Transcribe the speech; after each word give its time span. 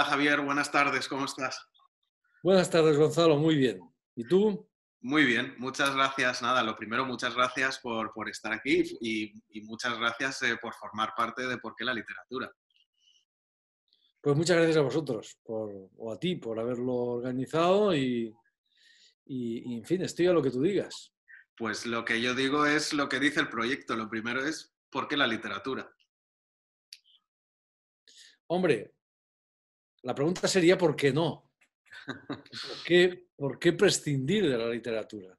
Hola 0.00 0.08
Javier, 0.08 0.40
buenas 0.40 0.72
tardes, 0.72 1.06
¿cómo 1.08 1.26
estás? 1.26 1.62
Buenas 2.42 2.70
tardes, 2.70 2.96
Gonzalo, 2.96 3.36
muy 3.36 3.54
bien. 3.54 3.82
¿Y 4.16 4.24
tú? 4.24 4.66
Muy 5.02 5.26
bien, 5.26 5.54
muchas 5.58 5.94
gracias. 5.94 6.40
Nada, 6.40 6.62
lo 6.62 6.74
primero, 6.74 7.04
muchas 7.04 7.34
gracias 7.34 7.78
por, 7.80 8.10
estar 8.30 8.50
aquí 8.50 8.82
y, 9.02 9.60
muchas 9.64 9.98
gracias 9.98 10.40
eh, 10.44 10.56
por 10.56 10.72
formar 10.72 11.12
parte 11.14 11.46
de 11.46 11.58
Por 11.58 11.76
qué 11.76 11.84
la 11.84 11.92
literatura. 11.92 12.50
Pues 14.22 14.34
muchas 14.34 14.56
gracias 14.56 14.78
a 14.78 14.80
vosotros 14.80 15.38
o 15.44 16.10
a 16.10 16.18
ti 16.18 16.36
por 16.36 16.58
haberlo 16.58 16.94
organizado 16.94 17.94
y, 17.94 18.34
y, 19.26 19.76
en 19.76 19.84
fin, 19.84 20.00
estoy 20.00 20.28
a 20.28 20.32
lo 20.32 20.40
que 20.40 20.50
tú 20.50 20.62
digas. 20.62 21.12
Pues 21.54 21.84
lo 21.84 22.06
que 22.06 22.22
yo 22.22 22.34
digo 22.34 22.64
es 22.64 22.94
lo 22.94 23.06
que 23.06 23.20
dice 23.20 23.40
el 23.40 23.50
proyecto. 23.50 23.94
Lo 23.96 24.08
primero 24.08 24.42
es 24.42 24.74
¿por 24.88 25.08
qué 25.08 25.18
la 25.18 25.26
literatura? 25.26 25.94
Hombre, 28.46 28.94
la 30.02 30.14
pregunta 30.14 30.48
sería 30.48 30.78
¿por 30.78 30.96
qué 30.96 31.12
no? 31.12 31.50
¿Por 32.06 32.84
qué, 32.84 33.28
¿Por 33.36 33.58
qué 33.58 33.72
prescindir 33.72 34.48
de 34.48 34.58
la 34.58 34.68
literatura? 34.68 35.38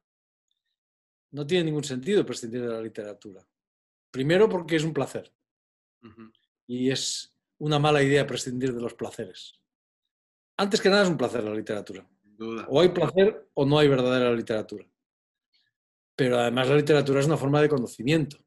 No 1.32 1.46
tiene 1.46 1.64
ningún 1.64 1.84
sentido 1.84 2.24
prescindir 2.24 2.62
de 2.62 2.68
la 2.68 2.80
literatura. 2.80 3.46
Primero 4.10 4.48
porque 4.48 4.76
es 4.76 4.84
un 4.84 4.92
placer. 4.92 5.32
Y 6.66 6.90
es 6.90 7.36
una 7.58 7.78
mala 7.78 8.02
idea 8.02 8.26
prescindir 8.26 8.74
de 8.74 8.80
los 8.80 8.94
placeres. 8.94 9.58
Antes 10.56 10.80
que 10.80 10.90
nada 10.90 11.04
es 11.04 11.08
un 11.08 11.16
placer 11.16 11.42
la 11.42 11.54
literatura. 11.54 12.06
O 12.68 12.80
hay 12.80 12.90
placer 12.90 13.48
o 13.54 13.64
no 13.64 13.78
hay 13.78 13.88
verdadera 13.88 14.32
literatura. 14.32 14.86
Pero 16.14 16.38
además 16.38 16.68
la 16.68 16.76
literatura 16.76 17.20
es 17.20 17.26
una 17.26 17.36
forma 17.36 17.62
de 17.62 17.68
conocimiento. 17.68 18.38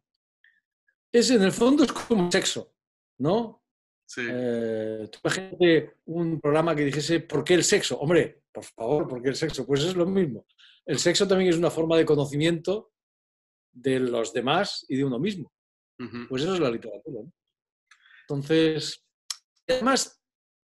Es 1.12 1.30
en 1.32 1.42
el 1.42 1.52
fondo 1.52 1.84
es 1.84 1.92
como 1.92 2.32
sexo, 2.32 2.76
¿no? 3.18 3.65
Sí. 4.06 4.22
Eh, 4.30 5.10
imagínate 5.24 5.98
un 6.06 6.40
programa 6.40 6.76
que 6.76 6.86
dijese 6.86 7.22
¿por 7.22 7.44
qué 7.44 7.56
el 7.56 7.64
sexo? 7.64 7.98
Hombre, 8.00 8.44
por 8.52 8.64
favor, 8.64 9.08
¿por 9.08 9.22
qué 9.22 9.30
el 9.30 9.36
sexo? 9.36 9.66
Pues 9.66 9.84
es 9.84 9.96
lo 9.96 10.06
mismo. 10.06 10.46
El 10.86 11.00
sexo 11.00 11.28
también 11.28 11.50
es 11.50 11.58
una 11.58 11.72
forma 11.72 11.98
de 11.98 12.06
conocimiento 12.06 12.92
de 13.72 14.00
los 14.00 14.32
demás 14.32 14.86
y 14.88 14.98
de 14.98 15.06
uno 15.06 15.20
mismo. 15.20 15.52
Pues 16.30 16.44
eso 16.44 16.54
es 16.54 16.60
la 16.60 16.70
literatura. 16.70 17.22
Entonces, 18.22 19.04
además, 19.68 20.22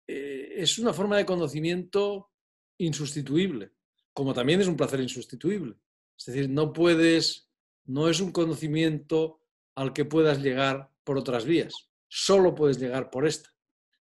eh, 0.08 0.54
es 0.56 0.78
una 0.78 0.92
forma 0.92 1.18
de 1.18 1.26
conocimiento 1.26 2.30
insustituible, 2.78 3.72
como 4.12 4.32
también 4.32 4.60
es 4.60 4.66
un 4.66 4.76
placer 4.76 5.00
insustituible. 5.00 5.76
Es 6.18 6.26
decir, 6.26 6.48
no 6.48 6.72
puedes, 6.72 7.50
no 7.84 8.08
es 8.08 8.20
un 8.20 8.32
conocimiento 8.32 9.40
al 9.74 9.92
que 9.92 10.06
puedas 10.06 10.42
llegar 10.42 10.90
por 11.04 11.18
otras 11.18 11.44
vías 11.44 11.89
solo 12.10 12.54
puedes 12.54 12.78
llegar 12.78 13.08
por 13.08 13.26
esta. 13.26 13.48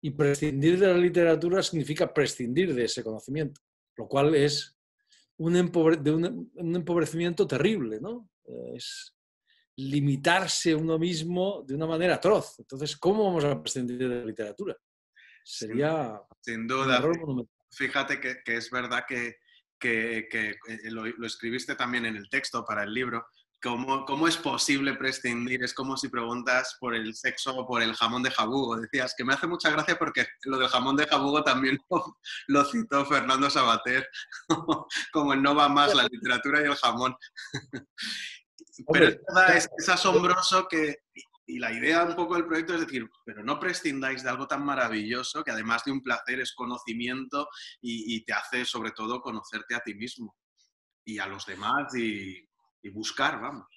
Y 0.02 0.12
prescindir 0.12 0.80
de 0.80 0.88
la 0.88 0.98
literatura 0.98 1.62
significa 1.62 2.14
prescindir 2.14 2.74
de 2.74 2.86
ese 2.86 3.04
conocimiento, 3.04 3.62
lo 3.98 4.08
cual 4.08 4.34
es 4.34 4.78
un, 5.38 5.56
empobrecimiento 5.56 7.46
terrible, 7.46 8.00
¿no? 8.00 8.30
Es 8.74 9.14
limitarse 9.76 10.74
uno 10.74 10.98
mismo 10.98 11.64
de 11.68 11.76
una 11.76 11.86
manera 11.86 12.16
atroz. 12.16 12.56
Entonces, 12.60 12.96
¿cómo 12.98 13.26
vamos 13.26 13.44
a 13.44 13.62
prescindir 13.62 13.98
de 13.98 14.08
la 14.08 14.26
literatura? 14.26 14.76
Sería... 15.44 16.20
Sin, 16.42 16.68
duda. 16.68 17.04
Fíjate 17.72 18.20
que, 18.20 18.42
es 18.46 18.72
verdad 18.72 19.04
que, 19.08 19.38
eh, 19.84 20.28
lo, 20.86 21.26
escribiste 21.26 21.76
también 21.76 22.06
en 22.06 22.16
el 22.16 22.30
texto 22.30 22.64
para 22.66 22.84
el 22.84 22.94
libro, 22.94 23.28
¿Cómo, 23.62 24.06
¿Cómo, 24.06 24.28
es 24.28 24.38
posible 24.38 24.94
prescindir? 24.94 25.64
Es 25.64 25.74
como 25.74 25.98
si 25.98 26.10
preguntas 26.10 26.78
por 26.80 26.94
el 26.94 27.16
sexo 27.16 27.56
o 27.58 27.66
por 27.66 27.82
el 27.82 27.96
jamón 27.96 28.22
de 28.22 28.30
jabugo. 28.30 28.78
Decías 28.78 29.16
que 29.18 29.26
me 29.26 29.34
hace 29.34 29.48
mucha 29.48 29.72
gracia 29.72 29.98
porque 29.98 30.28
lo 30.44 30.60
del 30.60 30.68
jamón 30.68 30.96
de 30.96 31.08
jabugo 31.08 31.44
también 31.44 31.80
lo, 32.48 32.66
citó 32.66 33.06
Fernando 33.06 33.50
Sabater, 33.50 34.08
como 35.12 35.34
en 35.34 35.42
No 35.42 35.56
va 35.56 35.70
más 35.70 35.96
la 35.96 36.04
literatura 36.04 36.62
y 36.62 36.66
el 36.66 36.76
jamón. 36.76 37.16
Pero 38.94 39.08
es 39.08 39.18
verdad, 39.28 39.58
es, 39.58 39.90
asombroso 39.90 40.68
que, 40.68 40.98
y 41.48 41.58
la 41.58 41.72
idea 41.72 42.04
un 42.04 42.16
poco 42.16 42.36
del 42.36 42.46
proyecto 42.46 42.76
es 42.76 42.82
decir, 42.82 43.10
pero 43.26 43.44
no 43.44 43.60
prescindáis 43.60 44.22
de 44.22 44.30
algo 44.30 44.48
tan 44.48 44.64
maravilloso 44.64 45.44
que 45.44 45.50
además 45.50 45.84
de 45.84 45.94
un 45.94 46.04
placer 46.04 46.42
es 46.42 46.54
conocimiento 46.54 47.50
y, 47.82 48.16
y 48.16 48.24
te 48.24 48.34
hace 48.34 48.66
sobre 48.66 48.92
todo 48.92 49.20
conocerte 49.20 49.74
a 49.74 49.80
ti 49.80 49.96
mismo 49.96 50.36
y 51.04 51.18
a 51.18 51.26
los 51.26 51.48
demás 51.48 51.96
y 51.96 52.47
y 52.82 52.90
buscar, 52.90 53.40
vamos. 53.42 53.68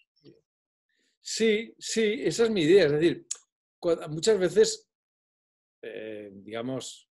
Sí, 1.20 1.74
sí, 1.78 2.22
esa 2.24 2.44
es 2.44 2.50
mi 2.50 2.62
idea. 2.62 2.86
Es 2.86 2.92
decir, 2.92 3.26
muchas 4.08 4.38
veces, 4.38 4.90
eh, 5.82 6.30
digamos, 6.32 7.08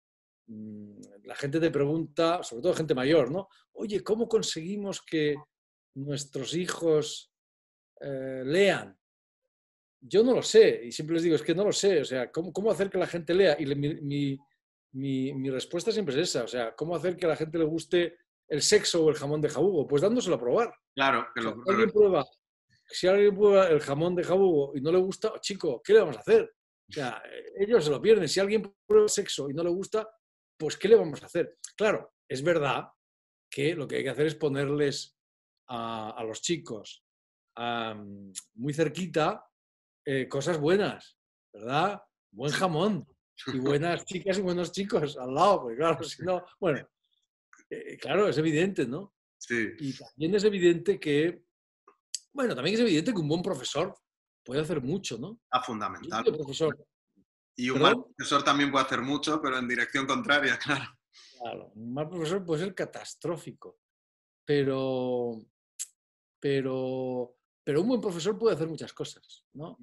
mm, 0.46 1.00
la 1.24 1.34
gente 1.34 1.60
te 1.60 1.70
pregunta, 1.70 2.42
sobre 2.42 2.62
todo 2.62 2.74
gente 2.74 2.94
mayor, 2.94 3.30
¿no? 3.30 3.48
Oye, 3.72 4.02
¿cómo 4.02 4.28
conseguimos 4.28 5.02
que 5.02 5.36
nuestros 5.94 6.54
hijos 6.54 7.32
eh, 8.00 8.42
lean? 8.44 8.96
Yo 10.00 10.22
no 10.22 10.34
lo 10.34 10.42
sé, 10.42 10.82
y 10.84 10.92
siempre 10.92 11.14
les 11.14 11.24
digo, 11.24 11.36
es 11.36 11.42
que 11.42 11.54
no 11.54 11.64
lo 11.64 11.72
sé, 11.72 12.00
o 12.00 12.04
sea, 12.04 12.30
¿cómo, 12.30 12.70
hacer 12.70 12.90
que 12.90 12.98
la 12.98 13.06
gente 13.06 13.34
lea? 13.34 13.56
Y 13.58 13.66
mi, 13.66 14.38
mi, 14.92 15.50
respuesta 15.50 15.90
siempre 15.90 16.14
es 16.14 16.28
esa, 16.28 16.44
o 16.44 16.48
sea, 16.48 16.76
¿cómo 16.76 16.94
hacer 16.94 17.16
que 17.16 17.26
a 17.26 17.30
la 17.30 17.36
gente 17.36 17.58
le 17.58 17.64
guste 17.64 18.18
el 18.48 18.62
sexo 18.62 19.04
o 19.04 19.10
el 19.10 19.16
jamón 19.16 19.40
de 19.40 19.48
jabugo? 19.48 19.86
Pues 19.86 20.02
dándoselo 20.02 20.36
a 20.36 20.40
probar. 20.40 20.74
Claro, 20.94 21.26
que 21.34 21.42
lo 21.42 21.56
alguien 21.66 21.90
prueba, 21.90 22.24
si 22.88 23.06
alguien 23.06 23.34
prueba 23.34 23.68
el 23.68 23.80
jamón 23.80 24.14
de 24.14 24.24
jabugo 24.24 24.72
y 24.74 24.80
no 24.80 24.92
le 24.92 24.98
gusta, 24.98 25.32
chico, 25.40 25.82
¿qué 25.84 25.92
le 25.92 26.00
vamos 26.00 26.16
a 26.16 26.20
hacer? 26.20 26.54
O 26.88 26.92
sea, 26.92 27.22
ellos 27.58 27.84
se 27.84 27.90
lo 27.90 28.00
pierden. 28.00 28.28
Si 28.28 28.38
alguien 28.38 28.62
prueba 28.86 29.04
el 29.04 29.10
sexo 29.10 29.50
y 29.50 29.54
no 29.54 29.64
le 29.64 29.70
gusta, 29.70 30.08
pues 30.58 30.76
¿qué 30.76 30.88
le 30.88 30.96
vamos 30.96 31.22
a 31.22 31.26
hacer? 31.26 31.58
Claro, 31.76 32.14
es 32.28 32.42
verdad 32.42 32.88
que 33.50 33.74
lo 33.74 33.86
que 33.86 33.96
hay 33.96 34.04
que 34.04 34.10
hacer 34.10 34.26
es 34.26 34.34
ponerles 34.34 35.16
a, 35.68 36.22
los 36.24 36.40
chicos 36.42 37.04
muy 38.54 38.72
cerquita 38.74 39.44
eh, 40.04 40.28
cosas 40.28 40.60
buenas, 40.60 41.18
¿verdad? 41.52 42.00
Buen 42.30 42.52
jamón 42.52 43.06
y 43.46 43.58
buenas 43.58 44.04
chicas 44.04 44.38
y 44.38 44.42
buenos 44.42 44.70
chicos 44.72 45.16
al 45.16 45.34
lado, 45.34 45.62
porque 45.62 45.76
claro, 45.76 46.04
si 46.04 46.22
no, 46.22 46.44
bueno, 46.60 46.86
eh, 47.70 47.96
claro, 47.98 48.28
es 48.28 48.38
evidente, 48.38 48.86
¿no? 48.86 49.14
Sí. 49.38 49.68
Y 49.78 49.92
también 49.96 50.34
es 50.34 50.44
evidente 50.44 50.98
que, 50.98 51.44
bueno, 52.32 52.54
también 52.54 52.74
es 52.74 52.80
evidente 52.80 53.12
que 53.12 53.20
un 53.20 53.28
buen 53.28 53.42
profesor 53.42 53.96
puede 54.44 54.60
hacer 54.60 54.80
mucho, 54.80 55.18
¿no? 55.18 55.40
Ah, 55.50 55.62
fundamental. 55.62 56.24
profesor. 56.24 56.86
Y 57.56 57.70
un 57.70 57.80
mal 57.80 58.04
profesor 58.04 58.42
también 58.44 58.70
puede 58.70 58.84
hacer 58.84 59.00
mucho, 59.00 59.40
pero 59.40 59.58
en 59.58 59.66
dirección 59.66 60.06
contraria, 60.06 60.58
claro. 60.62 60.84
Claro, 61.38 61.72
un 61.74 61.92
mal 61.92 62.08
profesor 62.08 62.44
puede 62.44 62.64
ser 62.64 62.74
catastrófico, 62.74 63.78
pero, 64.44 65.38
pero, 66.40 67.36
pero 67.64 67.80
un 67.80 67.88
buen 67.88 68.00
profesor 68.00 68.38
puede 68.38 68.54
hacer 68.54 68.68
muchas 68.68 68.92
cosas, 68.92 69.44
¿no? 69.54 69.78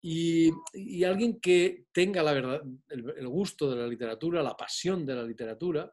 Y, 0.00 0.50
y 0.72 1.04
alguien 1.04 1.40
que 1.40 1.86
tenga 1.92 2.22
la 2.22 2.32
verdad, 2.32 2.62
el, 2.88 3.28
gusto 3.28 3.70
de 3.70 3.76
la 3.76 3.86
literatura, 3.86 4.42
la 4.42 4.56
pasión 4.56 5.04
de 5.04 5.14
la 5.14 5.24
literatura, 5.24 5.92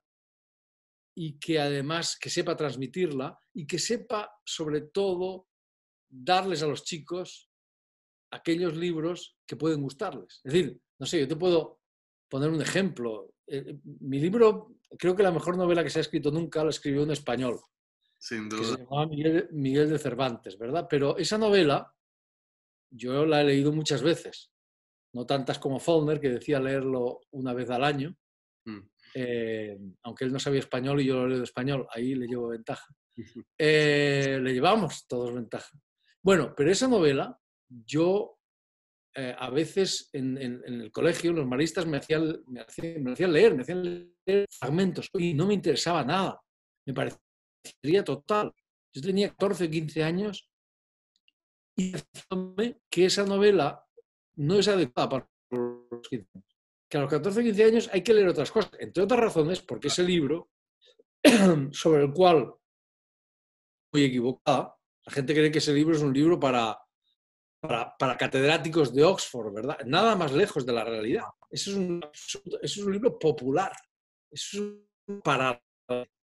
y 1.15 1.39
que 1.39 1.59
además 1.59 2.17
que 2.19 2.29
sepa 2.29 2.57
transmitirla 2.57 3.39
y 3.53 3.65
que 3.65 3.79
sepa 3.79 4.29
sobre 4.43 4.81
todo 4.81 5.47
darles 6.09 6.61
a 6.61 6.67
los 6.67 6.83
chicos 6.83 7.49
aquellos 8.31 8.75
libros 8.75 9.37
que 9.47 9.55
pueden 9.55 9.81
gustarles. 9.81 10.41
Es 10.43 10.53
decir, 10.53 10.79
no 10.99 11.05
sé, 11.05 11.21
yo 11.21 11.27
te 11.27 11.35
puedo 11.35 11.79
poner 12.29 12.49
un 12.49 12.61
ejemplo. 12.61 13.33
Eh, 13.47 13.63
eh, 13.67 13.79
mi 14.01 14.19
libro, 14.19 14.75
creo 14.97 15.15
que 15.15 15.23
la 15.23 15.31
mejor 15.31 15.57
novela 15.57 15.83
que 15.83 15.89
se 15.89 15.99
ha 15.99 16.01
escrito 16.01 16.31
nunca 16.31 16.63
la 16.63 16.69
escribió 16.69 17.03
un 17.03 17.11
español. 17.11 17.59
Sin 18.17 18.49
duda. 18.49 18.59
Que 18.59 18.65
se 18.65 18.77
llamaba 18.77 19.07
Miguel, 19.51 19.89
de 19.89 19.99
Cervantes, 19.99 20.57
¿verdad? 20.57 20.87
Pero 20.89 21.17
esa 21.17 21.37
novela 21.37 21.93
yo 22.91 23.25
la 23.25 23.41
he 23.41 23.45
leído 23.45 23.71
muchas 23.71 24.01
veces. 24.01 24.51
No 25.13 25.25
tantas 25.25 25.59
como 25.59 25.79
Faulkner, 25.79 26.19
que 26.19 26.29
decía 26.29 26.59
leerlo 26.59 27.21
una 27.31 27.53
vez 27.53 27.69
al 27.69 27.83
año. 27.83 28.17
Mm. 28.65 28.81
Eh, 29.17 29.79
aunque 30.03 30.25
él 30.25 30.33
no 30.33 30.39
sabía 30.39 30.59
español 30.59 30.99
y 30.99 31.05
yo 31.05 31.15
lo 31.15 31.27
leo 31.27 31.37
de 31.37 31.45
español, 31.45 31.87
ahí 31.89 32.15
le 32.15 32.27
llevo 32.27 32.49
ventaja. 32.49 32.93
Eh, 33.57 34.39
le 34.41 34.53
llevamos 34.53 35.07
todos 35.07 35.33
ventaja. 35.33 35.79
Bueno, 36.21 36.53
pero 36.53 36.69
esa 36.69 36.89
novela, 36.89 37.39
yo 37.69 38.37
eh, 39.15 39.33
a 39.37 39.49
veces 39.49 40.09
en, 40.11 40.37
el 40.37 40.91
colegio, 40.91 41.31
los 41.31 41.47
maristas 41.47 41.85
me 41.85 41.95
hacían, 41.95 42.43
me, 42.47 42.59
hacían, 42.59 43.31
leer, 43.31 43.55
me 43.55 43.61
hacían 43.61 43.83
leer 44.25 44.47
fragmentos 44.49 45.09
y 45.13 45.33
no 45.33 45.47
me 45.47 45.53
interesaba 45.53 46.03
nada. 46.03 46.41
Me 46.85 46.93
parecería 46.93 48.03
total. 48.03 48.51
Yo 48.93 49.01
tenía 49.01 49.29
14 49.29 49.63
o 49.63 49.69
15 49.69 50.03
años 50.03 50.51
y 51.77 51.93
que 52.89 53.05
esa 53.05 53.23
novela 53.23 53.81
no 54.35 54.59
es 54.59 54.67
adecuada 54.67 55.07
para 55.09 55.29
los 55.51 56.05
15 56.09 56.27
años 56.33 56.54
que 56.95 56.99
a 56.99 57.01
los 57.01 57.09
14 57.09 57.39
o 57.39 57.43
15 57.43 57.63
años 57.63 57.89
hay 57.91 58.01
que 58.01 58.13
leer 58.13 58.29
otras 58.29 58.51
cosas, 58.51 58.71
entre 58.79 59.03
otras 59.03 59.19
razones 59.19 59.61
porque 59.61 59.89
ese 59.89 60.03
libro, 60.03 60.49
sobre 61.71 62.03
el 62.03 62.13
cual 62.13 62.53
muy 63.91 64.03
equivocada, 64.03 64.77
la 65.05 65.13
gente 65.13 65.33
cree 65.33 65.51
que 65.51 65.57
ese 65.57 65.73
libro 65.73 65.95
es 65.95 66.01
un 66.01 66.13
libro 66.13 66.39
para, 66.39 66.77
para, 67.61 68.17
catedráticos 68.17 68.93
de 68.93 69.03
Oxford, 69.03 69.53
¿verdad? 69.53 69.77
Nada 69.85 70.15
más 70.15 70.31
lejos 70.31 70.65
de 70.65 70.73
la 70.73 70.83
realidad. 70.83 71.25
Ese 71.49 71.71
es 71.71 71.75
un, 71.75 72.01
es 72.61 72.77
un 72.77 72.91
libro 72.91 73.19
popular, 73.19 73.71
Eso 74.31 74.63
es, 75.07 75.21
para, 75.21 75.61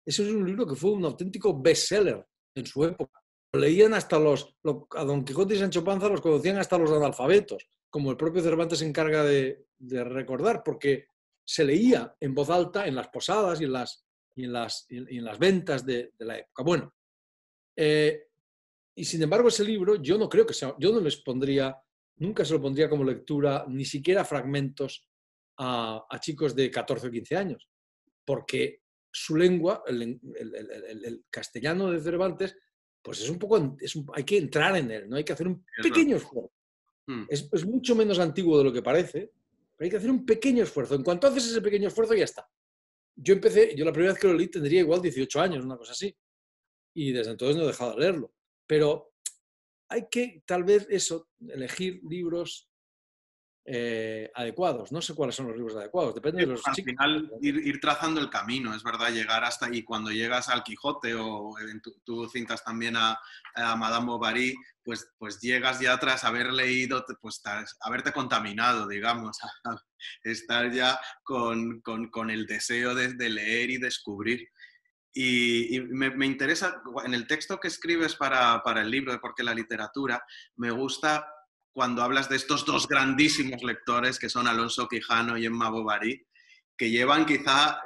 eso 0.04 0.22
es 0.22 0.30
un 0.30 0.46
libro 0.46 0.66
que 0.66 0.74
fue 0.74 0.90
un 0.92 1.04
auténtico 1.04 1.60
bestseller 1.60 2.26
en 2.54 2.66
su 2.66 2.84
época. 2.84 3.22
Lo 3.52 3.60
leían 3.60 3.94
hasta 3.94 4.18
los, 4.18 4.56
a 4.96 5.04
Don 5.04 5.24
Quijote 5.24 5.54
y 5.54 5.58
Sancho 5.58 5.84
Panza 5.84 6.08
los 6.08 6.20
conocían 6.20 6.58
hasta 6.58 6.78
los 6.78 6.90
analfabetos, 6.90 7.68
como 7.96 8.10
el 8.10 8.18
propio 8.18 8.42
Cervantes 8.42 8.80
se 8.80 8.86
encarga 8.86 9.24
de, 9.24 9.64
recordar, 10.04 10.62
porque 10.62 11.08
se 11.42 11.64
leía 11.64 12.14
en 12.20 12.34
voz 12.34 12.50
alta 12.50 12.86
en 12.86 12.94
las 12.94 13.08
posadas 13.08 13.58
y 13.58 13.64
en 13.64 13.72
las, 13.72 14.06
y 14.34 14.44
en 14.44 14.52
las, 14.52 14.86
en 14.90 15.24
las 15.24 15.38
ventas 15.38 15.86
de, 15.86 16.12
la 16.18 16.36
época. 16.36 16.62
Bueno, 16.62 16.94
eh, 17.74 18.24
y 18.94 19.02
sin 19.02 19.22
embargo 19.22 19.48
ese 19.48 19.64
libro 19.64 19.94
yo 19.94 20.18
no 20.18 20.28
creo 20.28 20.44
que 20.44 20.52
sea, 20.52 20.74
yo 20.78 20.92
no 20.92 21.00
les 21.00 21.16
pondría, 21.22 21.74
nunca 22.16 22.44
se 22.44 22.52
lo 22.52 22.60
pondría 22.60 22.90
como 22.90 23.02
lectura, 23.02 23.64
ni 23.66 23.86
siquiera 23.86 24.26
fragmentos 24.26 25.08
a, 25.56 26.06
chicos 26.20 26.54
de 26.54 26.70
14 26.70 27.06
o 27.06 27.10
15 27.10 27.34
años, 27.34 27.70
porque 28.26 28.82
su 29.10 29.36
lengua, 29.36 29.84
el, 29.86 31.24
castellano 31.30 31.90
de 31.90 32.02
Cervantes, 32.02 32.58
pues 33.00 33.22
es 33.22 33.30
un 33.30 33.38
poco, 33.38 33.78
hay 34.12 34.24
que 34.24 34.36
entrar 34.36 34.76
en 34.76 34.90
él, 34.90 35.08
¿no? 35.08 35.16
Hay 35.16 35.24
que 35.24 35.32
hacer 35.32 35.48
un 35.48 35.64
pequeño 35.82 36.16
esfuerzo. 36.16 36.52
Hmm. 37.06 37.24
Es, 37.28 37.48
es, 37.52 37.64
mucho 37.66 37.94
menos 37.94 38.18
antiguo 38.18 38.58
de 38.58 38.64
lo 38.64 38.72
que 38.72 38.82
parece, 38.82 39.32
pero 39.76 39.86
hay 39.86 39.90
que 39.90 39.96
hacer 39.96 40.10
un 40.10 40.26
pequeño 40.26 40.64
esfuerzo. 40.64 40.94
En 40.94 41.02
cuanto 41.02 41.26
haces 41.26 41.46
ese 41.46 41.60
pequeño 41.60 41.88
esfuerzo, 41.88 42.14
ya 42.14 42.24
está. 42.24 42.48
Yo 43.14 43.34
empecé, 43.34 43.74
yo 43.76 43.84
la 43.84 43.92
primera 43.92 44.12
vez 44.12 44.20
que 44.20 44.28
lo 44.28 44.34
leí 44.34 44.48
tendría 44.48 44.80
igual 44.80 45.00
18 45.00 45.40
años, 45.40 45.64
una 45.64 45.76
cosa 45.76 45.92
así. 45.92 46.14
Y 46.94 47.12
desde 47.12 47.32
entonces 47.32 47.56
no 47.56 47.62
he 47.62 47.68
dejado 47.68 47.94
de 47.94 48.00
leerlo. 48.00 48.34
Pero 48.66 49.12
hay 49.88 50.08
que, 50.10 50.42
tal 50.46 50.64
vez, 50.64 50.86
eso, 50.90 51.28
elegir 51.48 52.00
libros 52.08 52.65
eh, 53.68 54.30
adecuados. 54.32 54.92
No 54.92 55.02
sé 55.02 55.12
cuáles 55.12 55.34
son 55.34 55.48
los 55.48 55.56
libros 55.56 55.76
adecuados, 55.76 56.14
depende 56.14 56.42
de 56.42 56.46
los 56.46 56.64
Al 56.64 56.74
final, 56.76 57.32
ir, 57.40 57.80
trazando 57.80 58.20
el 58.20 58.30
camino, 58.30 58.72
es 58.72 58.84
verdad, 58.84 59.10
llegar 59.10 59.42
hasta 59.42 59.66
ahí. 59.66 59.82
Cuando 59.82 60.12
llegas 60.12 60.48
al 60.48 60.62
Quijote 60.62 61.14
o 61.14 61.58
en 61.58 61.80
tu, 61.80 62.28
cintas 62.28 62.62
también 62.62 62.96
a, 62.96 63.18
Madame 63.56 64.06
Bovary, 64.06 64.54
pues, 64.84 65.10
pues 65.18 65.40
llegas 65.40 65.80
ya 65.80 65.98
tras 65.98 66.22
haber 66.22 66.52
leído, 66.52 67.04
pues 67.20 67.42
haberte 67.80 68.12
contaminado, 68.12 68.86
digamos, 68.86 69.36
estar 70.22 70.70
ya 70.70 71.00
con, 71.24 71.82
el 72.30 72.46
deseo 72.46 72.94
de, 72.94 73.28
leer 73.28 73.70
y 73.70 73.78
descubrir. 73.78 74.48
Y, 75.12 75.80
me, 75.88 76.26
interesa, 76.26 76.82
en 77.04 77.14
el 77.14 77.26
texto 77.26 77.58
que 77.58 77.66
escribes 77.66 78.14
para, 78.14 78.62
para 78.62 78.82
el 78.82 78.90
libro 78.92 79.10
de 79.10 79.18
Por 79.18 79.34
qué 79.34 79.42
la 79.42 79.54
literatura, 79.54 80.24
me 80.54 80.70
gusta 80.70 81.26
cuando 81.76 82.02
hablas 82.02 82.30
de 82.30 82.36
estos 82.36 82.64
dos 82.64 82.88
grandísimos 82.88 83.62
lectores 83.62 84.18
que 84.18 84.30
son 84.30 84.48
Alonso 84.48 84.88
Quijano 84.88 85.36
y 85.36 85.44
Emma 85.44 85.68
Bovary, 85.68 86.26
que 86.74 86.88
llevan 86.88 87.26
quizá 87.26 87.78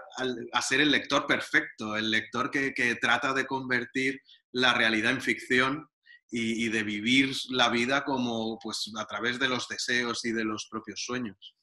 a 0.52 0.62
ser 0.62 0.80
el 0.80 0.92
lector 0.92 1.26
perfecto, 1.26 1.96
el 1.96 2.08
lector 2.08 2.52
que, 2.52 2.72
trata 3.00 3.34
de 3.34 3.48
convertir 3.48 4.22
la 4.52 4.74
realidad 4.74 5.10
en 5.10 5.20
ficción 5.20 5.88
y, 6.30 6.68
de 6.68 6.84
vivir 6.84 7.34
la 7.48 7.68
vida 7.68 8.04
como 8.04 8.60
pues 8.60 8.92
a 8.96 9.04
través 9.06 9.40
de 9.40 9.48
los 9.48 9.66
deseos 9.66 10.24
y 10.24 10.30
de 10.30 10.44
los 10.44 10.68
propios 10.70 11.04
sueños. 11.04 11.56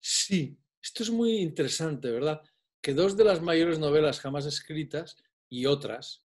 Sí, 0.00 0.58
esto 0.82 1.02
es 1.02 1.10
muy 1.10 1.40
interesante, 1.40 2.10
¿verdad? 2.10 2.40
Que 2.80 2.94
dos 2.94 3.18
de 3.18 3.24
las 3.24 3.42
mayores 3.42 3.78
novelas 3.78 4.18
jamás 4.18 4.46
escritas 4.46 5.22
y 5.50 5.66
otras 5.66 6.24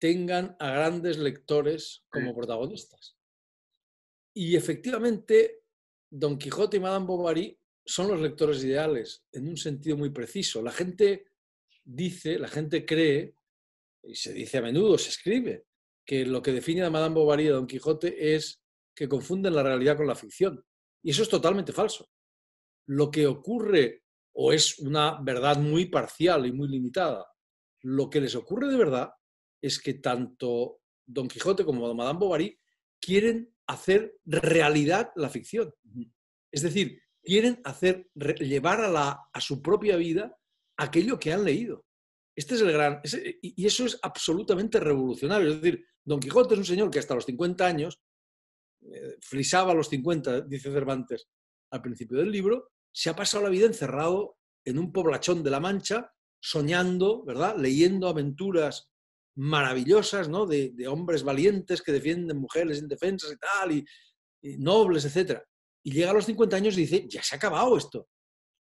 tengan 0.00 0.56
a 0.58 0.68
grandes 0.72 1.16
lectores 1.16 2.04
como 2.10 2.34
protagonistas. 2.34 3.17
Y 4.40 4.54
efectivamente, 4.54 5.64
Don 6.08 6.38
Quijote 6.38 6.76
y 6.76 6.80
Madame 6.80 7.06
Bovary 7.06 7.58
son 7.84 8.06
los 8.06 8.20
lectores 8.20 8.62
ideales 8.62 9.24
en 9.32 9.48
un 9.48 9.56
sentido 9.56 9.96
muy 9.96 10.10
preciso. 10.10 10.62
La 10.62 10.70
gente 10.70 11.32
dice, 11.82 12.38
la 12.38 12.46
gente 12.46 12.86
cree, 12.86 13.34
y 14.04 14.14
se 14.14 14.32
dice 14.32 14.58
a 14.58 14.62
menudo, 14.62 14.96
se 14.96 15.08
escribe, 15.08 15.66
que 16.06 16.24
lo 16.24 16.40
que 16.40 16.52
define 16.52 16.84
a 16.84 16.90
Madame 16.90 17.16
Bovary 17.16 17.46
y 17.46 17.48
a 17.48 17.54
Don 17.54 17.66
Quijote 17.66 18.32
es 18.36 18.62
que 18.94 19.08
confunden 19.08 19.56
la 19.56 19.64
realidad 19.64 19.96
con 19.96 20.06
la 20.06 20.14
ficción. 20.14 20.64
Y 21.02 21.10
eso 21.10 21.24
es 21.24 21.28
totalmente 21.28 21.72
falso. 21.72 22.08
Lo 22.86 23.10
que 23.10 23.26
ocurre, 23.26 24.04
o 24.34 24.52
es 24.52 24.78
una 24.78 25.20
verdad 25.20 25.56
muy 25.58 25.86
parcial 25.86 26.46
y 26.46 26.52
muy 26.52 26.68
limitada, 26.68 27.26
lo 27.82 28.08
que 28.08 28.20
les 28.20 28.36
ocurre 28.36 28.68
de 28.68 28.76
verdad 28.76 29.10
es 29.60 29.80
que 29.80 29.94
tanto 29.94 30.82
Don 31.04 31.26
Quijote 31.26 31.64
como 31.64 31.92
Madame 31.92 32.20
Bovary 32.20 32.56
quieren 33.00 33.52
hacer 33.68 34.16
realidad 34.24 35.12
la 35.14 35.28
ficción. 35.28 35.72
Es 36.50 36.62
decir, 36.62 37.00
quieren 37.22 37.60
hacer, 37.64 38.08
llevar 38.14 38.80
a, 38.80 38.90
la, 38.90 39.28
a 39.32 39.40
su 39.40 39.62
propia 39.62 39.96
vida 39.96 40.36
aquello 40.78 41.18
que 41.18 41.32
han 41.32 41.44
leído. 41.44 41.84
Este 42.34 42.54
es 42.54 42.60
el 42.60 42.72
gran. 42.72 43.00
y 43.42 43.66
eso 43.66 43.84
es 43.84 43.98
absolutamente 44.02 44.80
revolucionario. 44.80 45.50
Es 45.50 45.60
decir, 45.60 45.84
Don 46.04 46.20
Quijote 46.20 46.54
es 46.54 46.58
un 46.58 46.64
señor 46.64 46.90
que 46.90 46.98
hasta 46.98 47.14
los 47.14 47.26
50 47.26 47.66
años, 47.66 48.00
eh, 48.80 49.16
frisaba 49.20 49.72
a 49.72 49.74
los 49.74 49.88
50, 49.88 50.42
dice 50.42 50.72
Cervantes 50.72 51.28
al 51.70 51.82
principio 51.82 52.18
del 52.18 52.30
libro, 52.30 52.70
se 52.92 53.10
ha 53.10 53.16
pasado 53.16 53.44
la 53.44 53.50
vida 53.50 53.66
encerrado 53.66 54.38
en 54.64 54.78
un 54.78 54.92
poblachón 54.92 55.42
de 55.42 55.50
la 55.50 55.60
Mancha, 55.60 56.12
soñando, 56.40 57.24
¿verdad? 57.24 57.56
Leyendo 57.56 58.08
aventuras 58.08 58.88
maravillosas, 59.38 60.28
¿no? 60.28 60.46
De, 60.46 60.74
hombres 60.88 61.22
valientes 61.22 61.80
que 61.80 61.92
defienden 61.92 62.38
mujeres 62.38 62.80
indefensas 62.80 63.32
y 63.32 63.36
tal, 63.36 63.72
y, 63.72 63.84
nobles, 64.58 65.04
etc. 65.04 65.40
Y 65.84 65.92
llega 65.92 66.10
a 66.10 66.14
los 66.14 66.26
50 66.26 66.56
años 66.56 66.76
y 66.76 66.82
dice, 66.82 67.06
ya 67.08 67.22
se 67.22 67.34
ha 67.34 67.38
acabado 67.38 67.76
esto. 67.76 68.08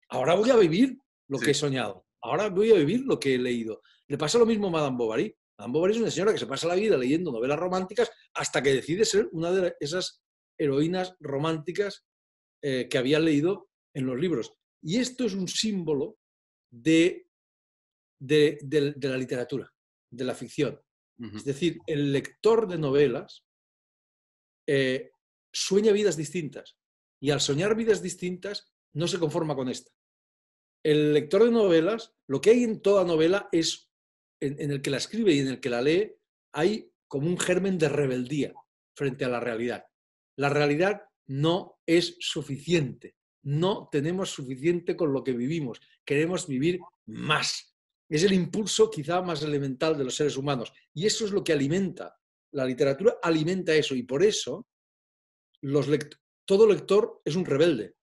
Ahora 0.09 0.35
voy 0.35 0.51
a 0.51 0.57
vivir 0.57 0.99
lo 1.29 1.39
que 1.39 1.53
he 1.53 1.55
soñado. 1.55 2.05
Ahora 2.23 2.49
voy 2.49 2.73
a 2.73 2.75
vivir 2.75 3.05
lo 3.07 3.19
que 3.21 3.35
he 3.35 3.39
leído. 3.39 3.83
Le 4.09 4.19
pasa 4.19 4.39
lo 4.39 4.47
mismo 4.47 4.67
a 4.67 4.71
Madame 4.71 4.97
Bovary. 4.97 5.37
Madame 5.59 5.73
Bovary 5.73 5.95
es 5.95 6.01
una 6.01 6.11
señora 6.11 6.33
que 6.33 6.39
se 6.39 6.47
pasa 6.47 6.67
la 6.67 6.75
vida 6.75 6.97
leyendo 6.97 7.31
novelas 7.31 7.59
románticas 7.59 8.11
hasta 8.35 8.63
que 8.63 8.75
decide 8.75 9.05
ser 9.05 9.29
una 9.31 9.53
de 9.53 9.75
esas 9.79 10.25
heroínas 10.59 11.15
románticas 11.21 12.05
eh, 12.63 12.89
que 12.89 12.99
había 12.99 13.21
leído 13.21 13.69
en 13.95 14.07
los 14.07 14.19
libros. 14.19 14.53
Y 14.83 14.99
esto 14.99 15.25
es 15.25 15.35
un 15.35 15.47
símbolo 15.47 16.19
de, 16.71 17.29
de 18.19 18.97
la 19.01 19.17
literatura 19.17 19.74
de 20.17 20.25
la 20.25 20.35
ficción. 20.35 20.81
Es 21.35 21.45
decir, 21.45 21.79
el 21.87 22.13
lector 22.13 22.67
de 22.67 22.77
novelas 22.77 23.45
eh, 24.67 25.13
sueña 25.53 25.93
vidas 25.93 26.17
distintas 26.17 26.77
y 27.21 27.31
al 27.31 27.41
soñar 27.41 27.77
vidas 27.77 28.03
distintas 28.03 28.73
no 28.95 29.07
se 29.07 29.19
conforma 29.19 29.55
con 29.55 29.69
esta. 29.69 29.93
El 30.83 31.15
lector 31.15 31.45
de 31.45 31.51
novelas, 31.51 32.13
lo 32.27 32.41
que 32.41 32.51
hay 32.51 32.65
en 32.65 32.83
toda 32.83 33.05
novela 33.05 33.49
es, 33.53 33.91
en, 34.41 34.71
el 34.71 34.83
que 34.83 34.91
la 34.91 34.99
escribe 34.99 35.33
y 35.33 35.39
en 35.39 35.49
el 35.49 35.61
que 35.61 35.71
la 35.71 35.81
lee, 35.81 36.13
hay 36.53 36.91
como 37.09 37.29
un 37.29 37.39
germen 37.39 37.79
de 37.79 37.89
rebeldía 37.89 38.53
frente 38.95 39.25
a 39.25 39.29
la 39.29 39.41
realidad. 39.41 39.87
La 40.37 40.49
realidad 40.49 41.03
no 41.27 41.79
es 41.87 42.17
suficiente, 42.21 43.15
no 43.43 43.89
tenemos 43.91 44.31
suficiente 44.31 44.97
con 44.97 45.13
lo 45.13 45.25
que 45.25 45.33
vivimos, 45.33 45.81
queremos 46.05 46.47
vivir 46.47 46.81
más. 47.07 47.74
Es 48.15 48.23
el 48.23 48.33
impulso 48.33 48.89
quizá 48.89 49.21
más 49.23 49.43
elemental 49.43 49.99
de 49.99 50.05
los 50.05 50.15
seres 50.15 50.37
humanos. 50.37 50.73
Y 50.95 51.05
eso 51.05 51.25
es 51.25 51.33
lo 51.33 51.43
que 51.43 51.53
alimenta. 51.53 52.17
La 52.53 52.65
literatura 52.65 53.17
alimenta 53.21 53.75
eso. 53.75 53.97
Y 53.97 54.05
por 54.05 54.23
eso 54.23 54.69
los 55.63 55.89
todo 56.45 56.69
lector 56.69 57.21
es 57.25 57.35
un 57.35 57.45
rebelde. 57.45 57.97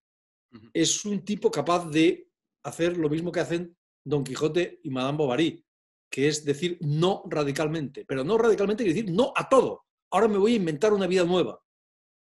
Es 0.73 1.05
un 1.05 1.23
tipo 1.23 1.49
capaz 1.49 1.89
de 1.89 2.29
hacer 2.61 2.97
lo 2.97 3.07
mismo 3.09 3.31
que 3.31 3.39
hacen 3.39 3.77
Don 4.03 4.25
Quijote 4.25 4.81
y 4.83 4.89
Madame 4.89 5.17
Bovary, 5.17 5.65
que 6.09 6.27
es 6.27 6.43
decir 6.43 6.77
no 6.81 7.23
radicalmente. 7.29 8.03
Pero 8.03 8.25
no 8.25 8.37
radicalmente 8.37 8.83
quiere 8.83 8.99
decir 8.99 9.15
no 9.15 9.31
a 9.33 9.47
todo. 9.47 9.85
Ahora 10.11 10.27
me 10.27 10.37
voy 10.37 10.51
a 10.51 10.57
inventar 10.57 10.91
una 10.91 11.07
vida 11.07 11.23
nueva. 11.23 11.57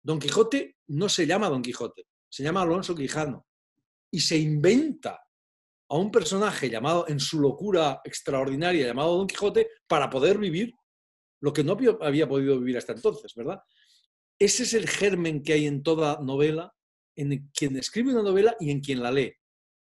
Don 0.03 0.19
Quijote 0.19 0.77
no 0.89 1.09
se 1.09 1.25
llama 1.25 1.49
Don 1.49 1.63
Quijote, 1.63 2.05
se 2.29 2.43
llama 2.43 2.61
Alonso 2.61 2.93
Quijano. 2.93 3.47
Y 4.11 4.19
se 4.19 4.37
inventa 4.37 5.23
a 5.89 5.97
un 5.97 6.11
personaje 6.11 6.69
llamado, 6.69 7.07
en 7.07 7.19
su 7.19 7.39
locura 7.39 8.01
extraordinaria, 8.03 8.87
llamado 8.87 9.17
Don 9.17 9.27
Quijote, 9.27 9.69
para 9.87 10.09
poder 10.09 10.37
vivir 10.37 10.73
lo 11.41 11.51
que 11.53 11.63
no 11.63 11.77
había 12.01 12.27
podido 12.27 12.57
vivir 12.57 12.77
hasta 12.77 12.93
entonces, 12.93 13.33
¿verdad? 13.35 13.61
Ese 14.39 14.63
es 14.63 14.73
el 14.73 14.87
germen 14.87 15.43
que 15.43 15.53
hay 15.53 15.67
en 15.67 15.83
toda 15.83 16.19
novela, 16.21 16.73
en 17.15 17.49
quien 17.53 17.77
escribe 17.77 18.13
una 18.13 18.23
novela 18.23 18.55
y 18.59 18.71
en 18.71 18.79
quien 18.79 19.03
la 19.03 19.11
lee. 19.11 19.33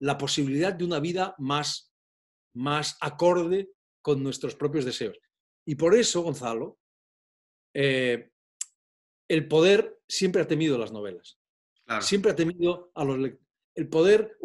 La 0.01 0.17
posibilidad 0.17 0.73
de 0.73 0.85
una 0.85 1.01
vida 1.01 1.35
más, 1.39 1.93
más 2.55 2.97
acorde 3.01 3.71
con 4.03 4.23
nuestros 4.23 4.55
propios 4.57 4.85
deseos. 4.85 5.19
Y 5.67 5.75
por 5.75 5.95
eso, 5.95 6.23
Gonzalo, 6.23 6.79
eh, 7.75 8.31
el 9.29 9.47
poder 9.47 10.01
siempre 10.09 10.43
ha 10.43 10.49
temido 10.49 10.79
las 10.79 10.93
novelas. 10.93 11.39
Siempre 12.01 12.31
ha 12.31 12.37
temido 12.37 12.91
a 12.95 13.05
los 13.05 13.19
lectores 13.19 13.51
el 13.75 13.89
poder, 13.89 14.37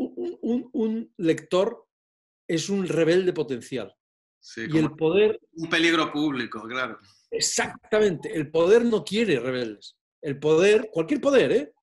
un, 0.41 1.13
lector 1.17 1.88
es 2.48 2.70
un 2.70 2.88
rebelde 2.88 3.34
potencial. 3.34 3.96
y 4.58 4.77
el 4.77 4.91
poder... 4.91 5.39
Un 5.53 5.70
peligro 5.70 6.12
público, 6.12 6.62
claro. 6.67 7.00
Exactamente, 7.32 8.34
el 8.34 8.50
poder 8.51 8.86
no 8.86 9.03
quiere 9.03 9.39
rebeldes. 9.39 9.98
El 10.22 10.39
poder, 10.39 10.89
cualquier 10.91 11.22
poder, 11.22 11.51
¿eh? 11.51 11.74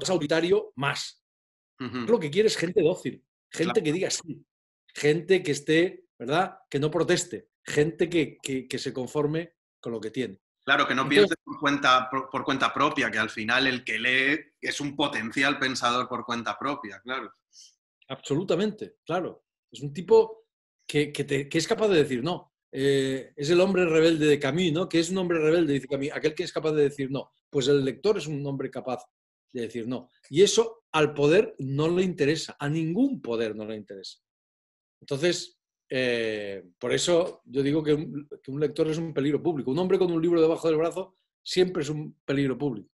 Es 0.00 0.10
autoritario 0.10 0.72
más. 0.76 1.22
Lo 1.78 2.20
que 2.20 2.30
quiere 2.30 2.46
es 2.46 2.56
gente 2.56 2.80
dócil, 2.80 3.24
gente 3.50 3.82
que 3.82 3.92
diga 3.92 4.08
sí, 4.08 4.46
gente 4.94 5.42
que 5.42 5.50
esté, 5.50 6.04
¿verdad? 6.16 6.58
Que 6.70 6.78
no 6.78 6.92
proteste, 6.92 7.48
gente 7.64 8.08
que, 8.08 8.38
que, 8.40 8.78
se 8.78 8.92
conforme 8.92 9.54
con 9.80 9.92
lo 9.92 10.00
que 10.00 10.12
tiene. 10.12 10.38
Claro, 10.64 10.86
que 10.86 10.94
no 10.94 11.08
piense 11.08 11.34
por 11.42 11.58
cuenta, 11.58 12.08
por, 12.08 12.44
cuenta 12.44 12.72
propia, 12.72 13.10
que 13.10 13.18
al 13.18 13.30
final 13.30 13.66
el 13.66 13.82
que 13.82 13.98
lee 13.98 14.40
es 14.60 14.80
un 14.80 14.94
potencial 14.94 15.58
pensador 15.58 16.08
por 16.08 16.24
cuenta 16.24 16.56
propia, 16.56 17.00
claro. 17.00 17.32
Absolutamente, 18.08 18.96
claro. 19.04 19.44
Es 19.70 19.80
un 19.80 19.92
tipo 19.92 20.46
que, 20.86 21.12
que, 21.12 21.48
es 21.50 21.66
capaz 21.66 21.88
de 21.88 21.96
decir 21.96 22.22
no. 22.22 22.52
Eh, 22.70 23.32
es 23.36 23.50
el 23.50 23.60
hombre 23.60 23.84
rebelde 23.86 24.26
de 24.26 24.38
Camus, 24.38 24.72
¿no? 24.72 24.88
Que 24.88 25.00
es 25.00 25.10
un 25.10 25.18
hombre 25.18 25.38
rebelde, 25.40 25.72
dice 25.72 25.88
Camus, 25.88 26.10
aquel 26.12 26.34
que 26.34 26.44
es 26.44 26.52
capaz 26.52 26.72
de 26.72 26.82
decir 26.84 27.10
no. 27.10 27.32
Pues 27.50 27.66
el 27.66 27.84
lector 27.84 28.18
es 28.18 28.28
un 28.28 28.46
hombre 28.46 28.70
capaz 28.70 29.04
de 29.52 29.62
decir 29.62 29.88
no. 29.88 30.10
Y 30.30 30.42
eso 30.42 30.84
al 30.92 31.12
poder 31.12 31.56
no 31.58 31.88
le 31.88 32.04
interesa, 32.04 32.56
a 32.58 32.68
ningún 32.68 33.20
poder 33.20 33.56
no 33.56 33.64
le 33.64 33.76
interesa. 33.76 34.18
Entonces, 35.00 35.58
eh, 35.94 36.70
por 36.78 36.94
eso 36.94 37.42
yo 37.44 37.62
digo 37.62 37.82
que 37.82 37.92
un, 37.92 38.60
lector 38.60 38.88
es 38.88 38.96
un 38.96 39.12
peligro 39.12 39.42
público. 39.42 39.70
Un 39.70 39.78
hombre 39.78 39.98
con 39.98 40.10
un 40.10 40.22
libro 40.22 40.40
debajo 40.40 40.66
del 40.66 40.78
brazo 40.78 41.18
siempre 41.44 41.82
es 41.82 41.90
un 41.90 42.18
peligro 42.24 42.56
público. 42.56 42.88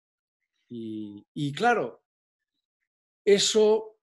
Y, 0.71 1.53
claro, 1.53 2.03
eso, 3.23 3.99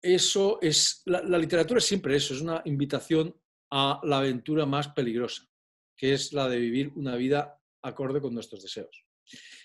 eso 0.00 0.60
es, 0.62 1.02
la, 1.06 1.24
la, 1.24 1.38
literatura 1.38 1.78
es 1.78 1.84
siempre 1.84 2.14
eso, 2.14 2.32
es 2.32 2.40
una 2.40 2.62
invitación 2.66 3.34
a 3.72 4.00
la 4.04 4.18
aventura 4.18 4.64
más 4.64 4.88
peligrosa, 4.88 5.48
que 5.96 6.12
es 6.12 6.32
la 6.32 6.48
de 6.48 6.58
vivir 6.58 6.92
una 6.94 7.16
vida 7.16 7.60
acorde 7.82 8.20
con 8.20 8.32
nuestros 8.32 8.62
deseos. 8.62 9.04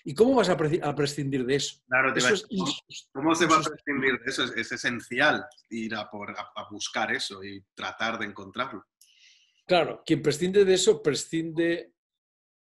¿Y 0.04 0.14
cómo 0.14 0.36
vas 0.36 0.48
a, 0.48 0.56
prescindir 0.56 1.44
de 1.44 1.56
eso? 1.56 1.82
Claro, 1.88 2.14
¿cómo 3.12 3.34
se 3.34 3.46
va 3.46 3.56
a 3.56 3.62
prescindir 3.62 4.20
de 4.20 4.30
eso? 4.30 4.44
Es, 4.54 4.72
esencial 4.72 5.44
ir 5.70 5.94
a, 5.94 6.08
por, 6.08 6.30
a, 6.30 6.68
buscar 6.70 7.12
eso 7.12 7.42
y 7.42 7.64
tratar 7.74 8.18
de 8.18 8.26
encontrarlo. 8.26 8.86
Claro, 9.66 10.02
quien 10.06 10.22
prescinde 10.22 10.64
de 10.64 10.74
eso 10.74 11.02
prescinde, 11.02 11.92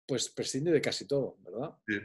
pues 0.05 0.29
prescinde 0.29 0.71
de 0.71 0.81
casi 0.81 1.05
todo, 1.07 1.37
¿verdad? 1.39 1.77
Sí. 1.85 1.99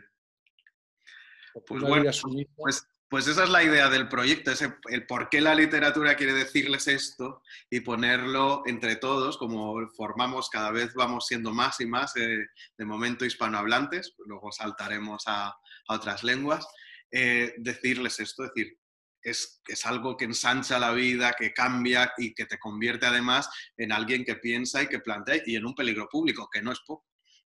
Pues 1.66 1.82
bueno, 1.82 2.10
pues 2.56 2.86
pues 3.12 3.26
esa 3.26 3.44
es 3.44 3.50
la 3.50 3.62
idea 3.62 3.90
del 3.90 4.08
proyecto, 4.08 4.52
el 4.88 5.06
por 5.06 5.28
qué 5.28 5.42
la 5.42 5.54
literatura 5.54 6.16
quiere 6.16 6.32
decirles 6.32 6.88
esto 6.88 7.42
y 7.68 7.80
ponerlo 7.80 8.62
entre 8.64 8.96
todos, 8.96 9.36
como 9.36 9.86
formamos 9.90 10.48
cada 10.48 10.70
vez 10.70 10.94
vamos 10.94 11.26
siendo 11.26 11.52
más 11.52 11.78
y 11.82 11.84
más 11.84 12.16
eh, 12.16 12.46
de 12.78 12.84
momento 12.86 13.26
hispanohablantes, 13.26 14.14
luego 14.24 14.50
saltaremos 14.50 15.24
a, 15.26 15.54
otras 15.88 16.24
lenguas, 16.24 16.66
eh, 17.10 17.52
decirles 17.58 18.18
esto, 18.18 18.44
es 18.44 18.54
decir, 18.54 18.78
es, 19.22 19.60
es, 19.66 19.84
algo 19.84 20.16
que 20.16 20.24
ensancha 20.24 20.78
la 20.78 20.92
vida, 20.92 21.34
que 21.38 21.52
cambia 21.52 22.14
y 22.16 22.32
que 22.32 22.46
te 22.46 22.58
convierte 22.58 23.04
además 23.04 23.50
en 23.76 23.92
alguien 23.92 24.24
que 24.24 24.36
piensa 24.36 24.82
y 24.82 24.86
que 24.86 25.00
plantea 25.00 25.42
y 25.44 25.56
en 25.56 25.66
un 25.66 25.74
peligro 25.74 26.08
público, 26.10 26.48
que 26.50 26.62
no 26.62 26.72
es 26.72 26.80
poco. 26.80 27.04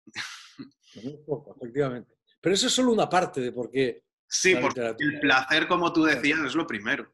No 1.03 1.10
es 1.10 1.20
poco, 1.25 1.56
efectivamente. 1.56 2.18
Pero 2.41 2.56
eso 2.56 2.68
es 2.68 2.74
solo 2.74 2.91
una 2.91 3.08
parte 3.08 3.39
de 3.39 3.53
por 3.53 3.72
qué 3.72 4.03
Sí, 4.33 4.55
porque 4.55 4.95
el 4.97 5.19
placer, 5.19 5.67
como 5.67 5.91
tú 5.91 6.03
decías, 6.05 6.39
es 6.39 6.55
lo 6.55 6.65
primero. 6.65 7.13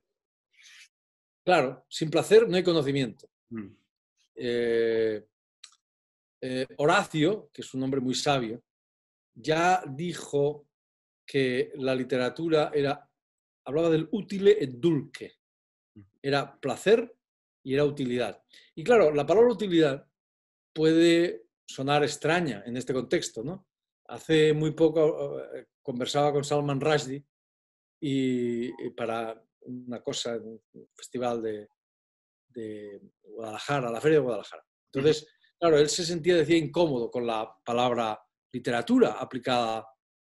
Claro, 1.43 1.83
sin 1.89 2.11
placer 2.11 2.47
no 2.47 2.55
hay 2.55 2.63
conocimiento. 2.63 3.27
Mm. 3.49 3.67
Eh, 4.35 5.25
eh, 6.41 6.67
Horacio, 6.77 7.49
que 7.51 7.63
es 7.63 7.73
un 7.73 7.81
hombre 7.81 8.01
muy 8.01 8.13
sabio, 8.13 8.63
ya 9.33 9.83
dijo 9.87 10.67
que 11.25 11.71
la 11.75 11.95
literatura 11.95 12.69
era, 12.71 13.09
hablaba 13.65 13.89
del 13.89 14.07
utile 14.11 14.55
et 14.59 14.73
dulce, 14.75 15.39
mm. 15.95 16.01
era 16.21 16.59
placer 16.59 17.15
y 17.63 17.73
era 17.73 17.83
utilidad. 17.83 18.43
Y 18.75 18.83
claro, 18.83 19.11
la 19.11 19.25
palabra 19.25 19.51
utilidad 19.51 20.07
puede 20.71 21.47
sonar 21.67 22.03
extraña 22.03 22.61
en 22.67 22.77
este 22.77 22.93
contexto, 22.93 23.43
¿no? 23.43 23.66
Hace 24.07 24.53
muy 24.53 24.71
poco 24.71 25.39
eh, 25.39 25.67
conversaba 25.81 26.31
con 26.31 26.43
Salman 26.43 26.79
Rushdie 26.79 27.25
y, 27.99 28.89
para 28.91 29.43
una 29.61 30.01
cosa, 30.01 30.37
un 30.37 30.61
festival 30.95 31.41
de, 31.41 31.67
Guadalajara, 33.23 33.91
la 33.91 34.01
Feria 34.01 34.17
de 34.17 34.23
Guadalajara. 34.23 34.63
Entonces, 34.91 35.27
claro, 35.59 35.77
él 35.77 35.89
se 35.89 36.03
sentía, 36.03 36.35
decía, 36.35 36.57
incómodo 36.57 37.11
con 37.11 37.27
la 37.27 37.53
palabra 37.63 38.19
literatura 38.51 39.11
aplicada 39.13 39.85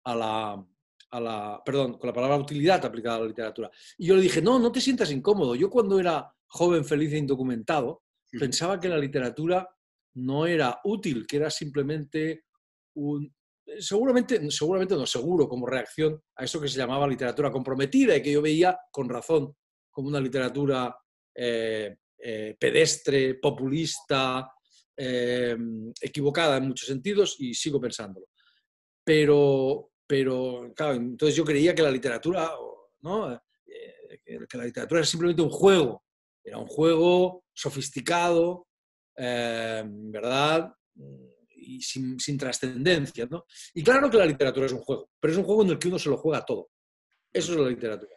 a 0.05 0.15
la, 0.15 0.67
a 1.11 1.21
la, 1.21 1.63
perdón, 1.65 1.99
con 1.99 2.07
la 2.07 2.15
palabra 2.15 2.37
utilidad 2.37 2.85
aplicada 2.85 3.17
a 3.17 3.21
la 3.21 3.27
literatura. 3.27 3.71
Y 3.99 4.07
yo 4.07 4.17
le 4.17 4.23
dije, 4.23 4.41
no, 4.41 4.59
no 4.59 4.73
te 4.73 4.81
sientas 4.81 5.11
incómodo. 5.11 5.55
Yo 5.55 5.69
cuando 5.69 5.99
era 6.01 6.35
joven, 6.47 6.85
feliz 6.85 7.13
e 7.13 7.19
indocumentado, 7.19 8.05
pensaba 8.31 8.81
que 8.81 8.89
la 8.89 8.99
literatura 8.99 9.69
no 10.15 10.47
era 10.47 10.81
útil, 10.85 11.27
que 11.27 11.37
era 11.37 11.51
simplemente 11.51 12.45
un, 12.95 13.35
seguramente, 13.79 14.51
seguramente 14.51 14.95
no, 14.95 15.07
seguro, 15.07 15.49
como 15.49 15.67
reacción 15.67 16.21
a 16.37 16.45
eso 16.45 16.61
que 16.61 16.69
se 16.69 16.79
llamaba 16.79 17.07
literatura 17.07 17.51
comprometida 17.51 18.17
y 18.17 18.23
que 18.23 18.33
yo 18.33 18.43
veía 18.43 18.79
con 18.91 19.09
razón 19.09 19.55
como 19.91 20.09
una 20.09 20.21
literatura 20.21 20.95
eh, 21.35 21.97
eh, 22.19 22.57
pedestre, 22.59 23.35
populista, 23.35 24.51
eh, 24.97 25.57
equivocada 26.01 26.57
en 26.57 26.69
muchos 26.69 26.89
sentidos 26.89 27.37
y 27.39 27.55
sigo 27.55 27.81
pensándolo. 27.81 28.27
Pero, 29.05 29.93
pero 30.07 30.73
claro, 30.75 30.95
entonces 30.95 31.37
yo 31.37 31.45
creía 31.45 31.75
que 31.75 31.83
la 31.83 31.91
literatura, 31.91 32.53
¿no? 33.03 33.41
que 34.25 34.59
la 34.59 34.65
literatura 34.65 35.01
era 35.01 35.07
simplemente 35.07 35.43
un 35.43 35.51
juego, 35.51 36.03
era 36.43 36.59
un 36.59 36.67
juego 36.67 37.45
sofisticado, 37.53 38.67
¿verdad? 39.17 40.73
Y 41.67 41.81
sin, 41.81 42.39
trascendencia. 42.39 43.27
¿no? 43.27 43.47
Y 43.75 43.83
claro 43.83 44.11
que 44.11 44.19
la 44.19 44.27
literatura 44.27 44.67
es 44.67 44.73
un 44.73 44.81
juego, 44.81 45.11
pero 45.19 45.33
es 45.33 45.39
un 45.39 45.45
juego 45.45 45.63
en 45.63 45.71
el 45.71 45.79
que 45.79 45.89
uno 45.89 45.99
se 45.99 46.09
lo 46.09 46.17
juega 46.17 46.45
todo. 46.45 46.71
Eso 47.33 47.53
es 47.53 47.59
la 47.59 47.69
literatura. 47.69 48.17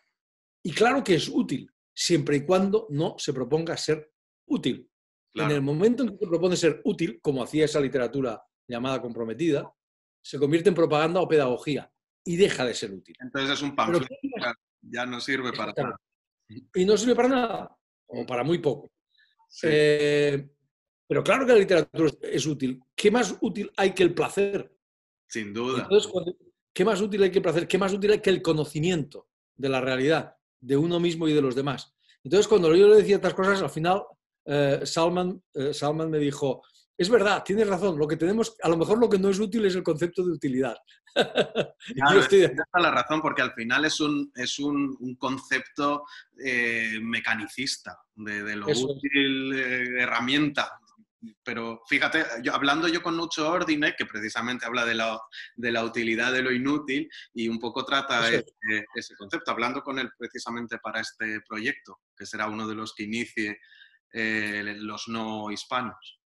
Y 0.64 0.72
claro 0.72 1.04
que 1.04 1.16
es 1.16 1.28
útil, 1.28 1.72
siempre 1.94 2.38
y 2.38 2.46
cuando 2.46 2.88
no 2.90 3.16
se 3.18 3.34
proponga 3.34 3.78
ser 3.78 4.12
útil. 4.46 4.90
En 5.34 5.52
el 5.52 5.62
momento 5.62 6.04
en 6.04 6.10
que 6.10 6.18
se 6.18 6.28
propone 6.28 6.56
ser 6.56 6.82
útil, 6.84 7.20
como 7.22 7.44
hacía 7.44 7.66
esa 7.66 7.80
literatura 7.80 8.42
llamada 8.68 9.02
comprometida, 9.02 9.72
se 10.22 10.40
convierte 10.40 10.70
en 10.70 10.76
propaganda 10.76 11.22
o 11.22 11.28
pedagogía 11.28 11.92
y 12.24 12.36
deja 12.36 12.66
de 12.66 12.74
ser 12.74 12.92
útil. 12.92 13.16
Entonces 13.20 13.52
es 13.52 13.62
un 13.62 13.76
panfleto, 13.76 14.08
ya 14.82 15.06
no 15.06 15.22
sirve 15.22 15.54
para 15.54 15.74
nada. 15.74 15.96
Y 16.74 16.86
no 16.86 16.98
sirve 16.98 17.16
para 17.16 17.30
nada, 17.30 17.78
o 18.08 18.26
para 18.26 18.44
muy 18.44 18.58
poco. 18.58 18.92
Eh, 19.64 20.50
pero 21.08 21.24
claro 21.24 21.46
que 21.46 21.54
la 21.54 21.60
literatura 21.60 22.12
es 22.22 22.46
útil. 22.46 22.82
¿Qué 22.96 23.10
más 23.10 23.36
útil 23.40 23.72
hay 23.78 23.94
que 23.94 24.04
el 24.04 24.14
placer? 24.14 24.74
Sin 25.28 25.54
duda. 25.54 25.88
¿qué 26.74 26.86
más 26.86 27.02
útil 27.02 27.24
hay 27.24 27.32
que 27.32 27.40
el 27.40 27.44
placer? 27.44 27.68
¿Qué 27.68 27.78
más 27.78 27.94
útil 27.94 28.12
hay 28.12 28.22
que 28.22 28.30
el 28.30 28.42
conocimiento 28.42 29.28
de 29.56 29.70
la 29.70 29.82
realidad, 29.82 30.36
de 30.60 30.78
uno 30.78 31.00
mismo 31.00 31.28
y 31.28 31.34
de 31.34 31.42
los 31.42 31.56
demás? 31.56 31.96
Entonces, 32.24 32.48
cuando 32.48 32.76
yo 32.76 32.88
le 32.88 32.98
decía 32.98 33.16
estas 33.16 33.34
cosas, 33.34 33.62
al 33.62 33.70
final 33.70 34.04
eh, 34.46 34.82
Salman, 34.84 35.42
eh, 35.54 35.74
Salman 35.74 36.10
me 36.10 36.20
dijo, 36.20 36.62
es 36.98 37.10
verdad, 37.10 37.44
tienes 37.44 37.68
razón, 37.68 37.98
lo 37.98 38.08
que 38.08 38.18
tenemos, 38.18 38.56
a 38.62 38.70
lo 38.70 38.78
mejor 38.78 39.00
lo 39.00 39.10
que 39.10 39.18
no 39.18 39.30
es 39.30 39.40
útil 39.40 39.66
es 39.66 39.76
el 39.76 39.84
concepto 39.84 40.26
de 40.26 40.32
utilidad. 40.34 40.76
Claro, 41.96 42.20
estoy... 42.20 42.42
la 42.74 42.92
razón, 42.92 43.22
porque 43.22 43.42
al 43.42 43.54
final 43.54 43.86
es 43.86 44.00
un, 44.02 44.32
es 44.36 44.60
un, 44.60 45.16
concepto 45.18 46.04
eh, 46.38 47.00
mecanicista, 47.02 47.98
de, 48.14 48.56
lo 48.56 48.68
útil, 48.68 49.54
herramienta, 49.98 50.80
pero 51.44 51.82
fíjate, 51.88 52.24
yo, 52.44 52.54
hablando 52.54 52.88
yo 52.88 53.02
con 53.02 53.18
Nucho 53.18 53.50
Ordine, 53.50 53.96
que 53.98 54.06
precisamente 54.06 54.66
habla 54.66 54.86
de 54.86 54.96
la, 54.96 55.20
de 55.56 55.72
la 55.72 55.84
utilidad 55.84 56.32
de 56.32 56.44
lo 56.44 56.52
inútil 56.52 57.10
y 57.34 57.48
un 57.48 57.60
poco 57.60 57.84
trata 57.86 58.30
ese, 58.30 59.16
concepto, 59.18 59.52
hablando 59.52 59.82
con 59.82 59.98
él 60.00 60.10
precisamente 60.18 60.78
para 60.78 61.02
este 61.02 61.42
proyecto, 61.48 62.00
que 62.16 62.26
será 62.26 62.48
uno 62.48 62.68
de 62.68 62.76
los 62.76 62.94
que 62.94 63.04
inicie 63.04 63.58
eh, 64.14 64.76
los 64.80 65.08
no 65.08 65.50
hispanos. 65.52 66.20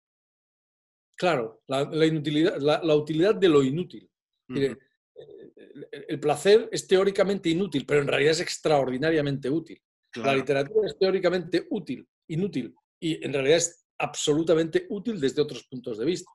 Claro, 1.17 1.63
la, 1.69 2.07
inutilidad, 2.07 2.57
la, 2.59 2.95
utilidad 2.95 3.35
de 3.35 3.49
lo 3.49 3.63
inútil. 3.63 4.11
el, 4.49 6.19
placer 6.19 6.69
es 6.73 6.87
teóricamente 6.87 7.51
inútil, 7.51 7.85
pero 7.87 8.01
en 8.01 8.09
realidad 8.09 8.33
es 8.33 8.41
extraordinariamente 8.41 9.51
útil. 9.51 9.81
La 10.17 10.35
literatura 10.35 10.89
es 10.89 10.99
teóricamente 10.99 11.67
útil, 11.71 12.09
inútil, 12.27 12.75
y 12.99 13.25
en 13.25 13.33
realidad 13.33 13.59
es 13.59 13.80
absolutamente 14.01 14.87
útil 14.89 15.21
desde 15.21 15.43
otros 15.43 15.65
puntos 15.65 15.99
de 15.99 16.05
vista. 16.05 16.33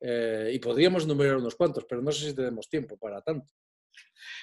Eh, 0.00 0.52
y 0.54 0.58
podríamos 0.58 1.04
enumerar 1.04 1.36
unos 1.36 1.54
cuantos, 1.56 1.84
pero 1.88 2.00
no 2.00 2.12
sé 2.12 2.28
si 2.28 2.34
tenemos 2.34 2.68
tiempo 2.68 2.96
para 2.96 3.20
tanto. 3.20 3.52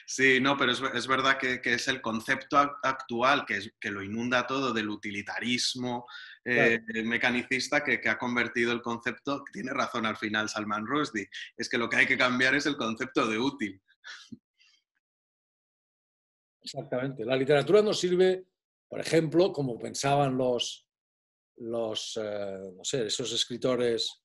Sí, 0.06 0.40
no, 0.40 0.58
pero 0.58 0.72
es, 0.72 1.08
verdad 1.08 1.38
que, 1.38 1.62
es 1.64 1.88
el 1.88 2.02
concepto 2.02 2.58
actual 2.58 3.46
que, 3.46 3.58
es, 3.58 3.74
que 3.80 3.92
lo 3.92 4.02
inunda 4.02 4.48
todo 4.48 4.74
del 4.74 4.90
utilitarismo 4.90 6.06
eh, 6.46 6.80
mecanicista 7.04 7.84
que, 7.84 8.02
ha 8.08 8.18
convertido 8.18 8.72
el 8.72 8.82
concepto, 8.82 9.44
tiene 9.52 9.74
razón 9.74 10.06
al 10.06 10.18
final 10.18 10.50
Salman 10.50 10.88
Rushdie, 10.88 11.30
es 11.56 11.70
que 11.70 11.78
lo 11.78 11.90
que 11.90 11.98
hay 11.98 12.06
que 12.08 12.18
cambiar 12.18 12.56
es 12.56 12.66
el 12.66 12.78
concepto 12.78 13.28
de 13.28 13.38
útil. 13.38 13.82
Exactamente. 16.62 17.24
La 17.24 17.36
literatura 17.36 17.82
nos 17.82 18.00
sirve 18.00 18.46
Por 18.88 19.00
ejemplo, 19.00 19.52
como 19.52 19.78
pensaban 19.78 20.38
los, 20.38 20.87
los 21.58 22.20
eh, 22.22 22.72
no 22.76 22.84
sé, 22.84 23.08
esos 23.08 23.32
escritores 23.34 24.24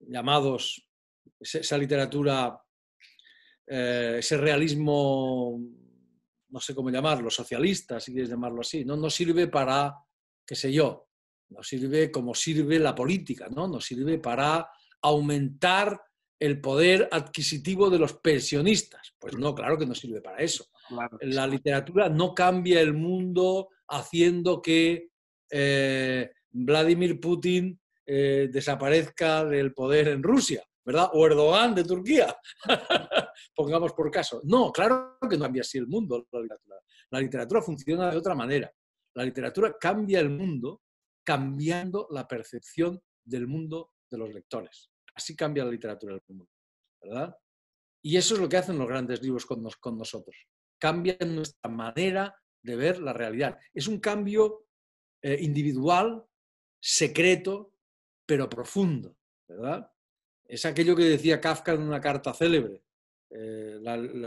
llamados, 0.00 0.86
esa 1.38 1.78
literatura, 1.78 2.60
eh, 3.66 4.16
ese 4.18 4.36
realismo, 4.36 5.60
no 6.48 6.60
sé 6.60 6.74
cómo 6.74 6.90
llamarlo, 6.90 7.30
socialista, 7.30 8.00
si 8.00 8.12
quieres 8.12 8.30
llamarlo 8.30 8.60
así, 8.60 8.84
no, 8.84 8.96
no 8.96 9.08
sirve 9.08 9.48
para, 9.48 9.94
qué 10.46 10.54
sé 10.54 10.72
yo, 10.72 11.08
no 11.50 11.62
sirve 11.62 12.10
como 12.10 12.34
sirve 12.34 12.78
la 12.78 12.94
política, 12.94 13.48
¿no? 13.48 13.68
Nos 13.68 13.84
sirve 13.84 14.18
para 14.18 14.68
aumentar 15.02 16.00
el 16.38 16.60
poder 16.60 17.08
adquisitivo 17.12 17.88
de 17.88 17.98
los 17.98 18.14
pensionistas. 18.14 19.14
Pues 19.18 19.36
no, 19.36 19.54
claro 19.54 19.78
que 19.78 19.86
no 19.86 19.94
sirve 19.94 20.20
para 20.20 20.38
eso. 20.38 20.66
La 21.20 21.46
literatura 21.46 22.08
no 22.08 22.34
cambia 22.34 22.80
el 22.80 22.94
mundo 22.94 23.68
haciendo 23.88 24.60
que 24.60 25.10
eh, 25.50 26.30
Vladimir 26.52 27.20
Putin 27.20 27.78
eh, 28.06 28.48
desaparezca 28.50 29.44
del 29.44 29.72
poder 29.72 30.08
en 30.08 30.22
Rusia, 30.22 30.64
¿verdad? 30.84 31.10
O 31.12 31.26
Erdogan 31.26 31.74
de 31.74 31.84
Turquía, 31.84 32.36
pongamos 33.56 33.92
por 33.92 34.10
caso. 34.10 34.40
No, 34.44 34.72
claro 34.72 35.18
que 35.28 35.36
no 35.36 35.44
cambia 35.44 35.62
así 35.62 35.78
el 35.78 35.86
mundo 35.86 36.26
la 36.32 36.40
literatura. 36.40 36.76
La 37.10 37.20
literatura 37.20 37.62
funciona 37.62 38.10
de 38.10 38.16
otra 38.16 38.34
manera. 38.34 38.72
La 39.14 39.24
literatura 39.24 39.76
cambia 39.78 40.20
el 40.20 40.30
mundo 40.30 40.82
cambiando 41.24 42.08
la 42.10 42.26
percepción 42.26 43.00
del 43.24 43.46
mundo 43.46 43.92
de 44.10 44.18
los 44.18 44.32
lectores. 44.32 44.90
Así 45.14 45.36
cambia 45.36 45.64
la 45.64 45.70
literatura 45.70 46.14
del 46.14 46.22
mundo, 46.28 46.48
¿verdad? 47.02 47.36
Y 48.02 48.16
eso 48.16 48.34
es 48.34 48.40
lo 48.40 48.48
que 48.48 48.56
hacen 48.56 48.78
los 48.78 48.88
grandes 48.88 49.22
libros 49.22 49.46
con, 49.46 49.62
nosotros. 49.96 50.36
Cambian 50.78 51.36
nuestra 51.36 51.70
manera 51.70 52.34
de 52.62 52.76
ver 52.76 52.98
la 52.98 53.12
realidad. 53.12 53.58
Es 53.72 53.86
un 53.86 54.00
cambio 54.00 54.66
eh, 55.22 55.38
individual, 55.40 56.24
secreto, 56.82 57.72
pero 58.26 58.48
profundo, 58.48 59.16
¿verdad? 59.46 59.90
Es 60.44 60.66
aquello 60.66 60.96
que 60.96 61.04
decía 61.04 61.40
Kafka 61.40 61.72
en 61.72 61.82
una 61.82 62.00
carta 62.00 62.34
célebre. 62.34 62.82
Eh, 63.30 63.78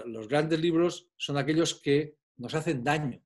los 0.05 0.27
grandes 0.27 0.59
libros 0.59 1.09
son 1.17 1.37
aquellos 1.37 1.75
que 1.81 2.17
nos 2.37 2.55
hacen 2.55 2.83
daño, 2.83 3.21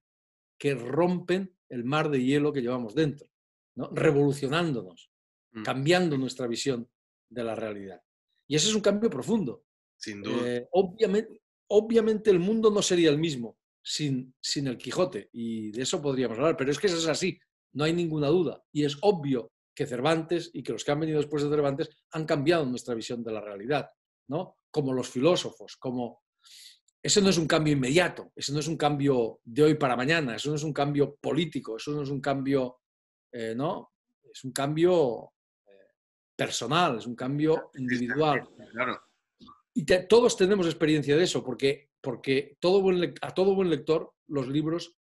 que 0.57 0.73
rompen 0.73 1.55
el 1.69 1.83
mar 1.85 2.09
de 2.09 2.23
hielo 2.23 2.51
que 2.51 2.61
llevamos 2.61 2.95
dentro, 2.95 3.29
¿no? 3.75 3.89
revolucionándonos, 3.93 5.11
mm. 5.51 5.63
cambiando 5.63 6.17
nuestra 6.17 6.47
visión 6.47 6.89
de 7.29 7.43
la 7.43 7.55
realidad. 7.55 8.01
Y 8.47 8.55
ese 8.55 8.69
es 8.69 8.75
un 8.75 8.81
cambio 8.81 9.11
profundo. 9.11 9.63
Sin 9.95 10.23
duda. 10.23 10.37
Eh, 10.43 10.67
obviamente, 10.71 11.41
obviamente 11.67 12.31
el 12.31 12.39
mundo 12.39 12.71
no 12.71 12.81
sería 12.81 13.11
el 13.11 13.19
mismo 13.19 13.59
sin, 13.83 14.33
sin 14.41 14.67
el 14.67 14.77
Quijote, 14.77 15.29
y 15.33 15.71
de 15.71 15.83
eso 15.83 16.01
podríamos 16.01 16.37
hablar, 16.37 16.57
pero 16.57 16.71
es 16.71 16.79
que 16.79 16.87
eso 16.87 16.97
es 16.97 17.07
así, 17.07 17.39
no 17.73 17.83
hay 17.83 17.93
ninguna 17.93 18.27
duda. 18.27 18.63
Y 18.71 18.85
es 18.85 18.97
obvio 19.01 19.51
que 19.73 19.85
Cervantes 19.85 20.51
y 20.53 20.63
que 20.63 20.73
los 20.73 20.83
que 20.83 20.91
han 20.91 20.99
venido 20.99 21.19
después 21.19 21.43
de 21.43 21.49
Cervantes 21.49 21.89
han 22.11 22.25
cambiado 22.25 22.65
nuestra 22.65 22.95
visión 22.95 23.23
de 23.23 23.31
la 23.31 23.41
realidad, 23.41 23.89
¿no? 24.27 24.55
Como 24.71 24.93
los 24.93 25.09
filósofos, 25.09 25.77
como... 25.77 26.23
Eso 27.01 27.21
no 27.21 27.29
es 27.29 27.37
un 27.37 27.47
cambio 27.47 27.71
inmediato, 27.73 28.33
eso 28.35 28.51
no 28.51 28.59
es 28.59 28.67
un 28.67 28.75
cambio 28.75 29.39
de 29.45 29.63
hoy 29.63 29.75
para 29.75 29.95
mañana, 29.95 30.35
eso 30.35 30.49
no 30.49 30.57
es 30.57 30.63
un 30.63 30.73
cambio 30.73 31.15
político, 31.15 31.77
eso 31.77 31.91
no 31.91 32.01
es 32.01 32.09
un 32.09 32.19
cambio, 32.19 32.81
eh, 33.31 33.53
¿no? 33.55 33.93
Es 34.33 34.43
un 34.43 34.51
cambio 34.51 35.31
personal, 36.39 36.97
es 36.97 37.05
un 37.05 37.15
cambio 37.15 37.69
individual. 37.75 38.47
Y 39.73 39.83
todos 39.83 40.37
tenemos 40.37 40.65
experiencia 40.67 41.17
de 41.17 41.23
eso, 41.23 41.43
porque, 41.43 41.89
porque 41.99 42.57
todo 42.61 42.81
a 43.21 43.33
todo 43.33 43.55
buen 43.55 43.69
lector 43.69 44.13
los 44.27 44.47
libros, 44.47 44.95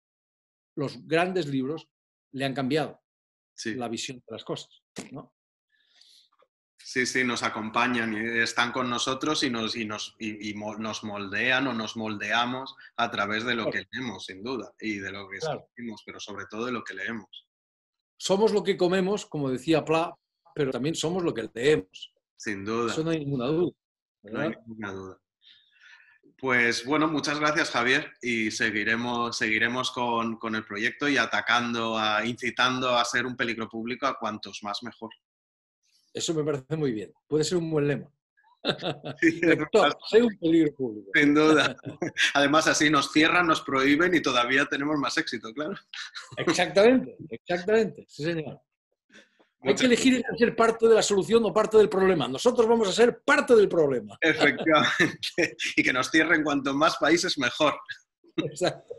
los 0.75 1.06
grandes 1.06 1.47
libros, 1.47 1.88
le 2.31 2.45
han 2.45 2.53
cambiado 2.53 3.01
la 3.65 3.87
visión 3.87 4.17
de 4.17 4.33
las 4.33 4.43
cosas. 4.43 4.83
¿no? 5.11 5.33
Sí, 6.77 7.05
sí, 7.05 7.23
nos 7.25 7.43
acompañan 7.43 8.13
y 8.13 8.39
están 8.39 8.71
con 8.71 8.89
nosotros 8.89 9.43
y 9.43 9.49
nos, 9.49 9.75
y 9.75 9.83
nos, 9.83 10.15
y, 10.19 10.53
nos 10.53 11.03
moldean 11.03 11.67
o 11.67 11.73
nos 11.73 11.97
moldeamos 11.97 12.75
a 12.95 13.11
través 13.11 13.43
de 13.43 13.55
lo 13.55 13.69
que 13.69 13.85
leemos, 13.91 14.25
sin 14.25 14.41
duda, 14.41 14.73
y 14.79 14.99
de 14.99 15.11
lo 15.11 15.27
que 15.27 15.37
escribimos, 15.37 16.03
pero 16.05 16.19
sobre 16.19 16.45
todo 16.49 16.65
de 16.65 16.71
lo 16.71 16.85
que 16.85 16.93
leemos. 16.93 17.45
Somos 18.17 18.53
lo 18.53 18.63
que 18.63 18.77
comemos, 18.77 19.25
como 19.25 19.49
decía 19.49 19.83
Pla, 19.83 20.15
pero 20.55 20.71
también 20.71 20.95
somos 20.95 21.23
lo 21.23 21.33
que 21.33 21.49
leemos. 21.53 22.13
Sin 22.37 22.63
duda. 22.63 22.93
Eso 22.93 23.03
no 23.03 23.09
hay 23.11 23.19
ninguna 23.19 23.47
duda. 23.47 23.71
No 24.23 24.39
hay 24.39 24.49
ninguna 24.65 24.91
duda. 24.93 25.21
Pues 26.39 26.86
bueno, 26.86 27.08
muchas 27.08 27.39
gracias 27.39 27.71
Javier 27.71 28.13
y 28.21 28.52
seguiremos, 28.52 29.36
seguiremos 29.38 29.89
con, 29.89 30.38
con, 30.38 30.54
el 30.54 30.63
proyecto 30.63 31.10
y 31.10 31.17
atacando, 31.17 31.97
a, 31.97 32.23
incitando 32.26 32.95
a 32.95 33.04
ser 33.06 33.26
un 33.26 33.36
peligro 33.36 33.67
público 33.67 34.06
a 34.06 34.19
cuantos 34.19 34.62
más 34.62 34.84
mejor. 34.84 35.10
Eso 36.13 36.36
me 36.36 36.43
parece 36.43 36.78
muy 36.78 36.91
bien. 36.91 37.12
Puede 37.28 37.43
ser 37.43 37.58
un 37.58 37.71
buen 37.71 37.88
lema. 37.88 38.12
un 38.63 40.38
peligro 40.39 40.76
público. 40.76 41.12
Sin 41.13 41.34
duda. 41.34 41.76
Además, 42.36 42.67
así 42.67 42.89
nos 42.89 43.12
cierran, 43.12 43.47
nos 43.47 43.62
prohíben 43.62 44.13
y 44.13 44.21
todavía 44.21 44.65
tenemos 44.65 44.97
más 44.97 45.17
éxito, 45.17 45.52
claro. 45.54 45.76
Exactamente, 46.38 47.15
exactamente. 47.30 48.06
Sí, 48.08 48.23
señor. 48.23 48.62
Hay 49.67 49.75
que 49.75 49.86
elegir 49.86 50.15
entre 50.15 50.38
ser 50.38 50.56
parte 50.56 50.88
de 50.88 50.95
la 50.95 51.01
solución 51.01 51.43
o 51.45 51.53
parte 51.53 51.77
del 51.77 51.89
problema. 51.89 52.27
Nosotros 52.27 52.67
vamos 52.67 52.88
a 52.88 52.91
ser 52.91 53.21
parte 53.23 53.56
del 53.56 53.67
problema. 53.67 54.17
Efectivamente. 54.21 55.58
y 55.75 55.84
que 55.84 55.93
nos 55.93 56.10
cierren 56.10 56.43
cuanto 56.43 56.73
más 56.73 56.97
países, 56.97 57.38
mejor. 57.38 57.73
Exacto. 58.38 58.95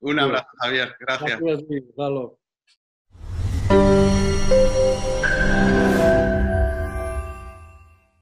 Un 0.00 0.18
abrazo, 0.18 0.48
Javier. 0.60 0.94
Gracias. 1.00 1.40
Gracias, 1.40 2.34